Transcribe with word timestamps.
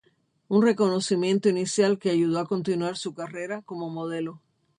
Un 0.47 0.63
reconocimiento 0.63 1.47
inicial 1.47 1.99
que 1.99 2.09
ayudó 2.09 2.39
a 2.39 2.47
continuar 2.47 2.97
su 2.97 3.13
carrera 3.13 3.61
como 3.61 3.91
modelo. 3.91 4.41